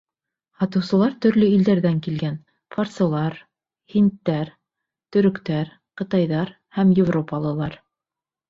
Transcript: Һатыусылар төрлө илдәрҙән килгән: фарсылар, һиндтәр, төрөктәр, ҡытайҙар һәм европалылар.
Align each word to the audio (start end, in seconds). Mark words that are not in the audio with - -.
Һатыусылар 0.61 1.11
төрлө 1.25 1.49
илдәрҙән 1.57 1.99
килгән: 2.07 2.39
фарсылар, 2.75 3.37
һиндтәр, 3.95 4.51
төрөктәр, 5.17 5.71
ҡытайҙар 6.03 6.55
һәм 6.79 6.99
европалылар. 7.05 7.79